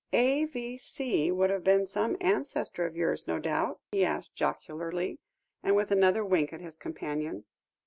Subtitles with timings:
[0.13, 1.31] "A.V.C.
[1.31, 5.19] would have been some ancestor of yours, no doubt?" he asked jocularly,
[5.61, 7.43] and with another wink at his companion.